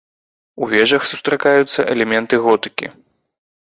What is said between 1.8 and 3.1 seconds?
элементы готыкі.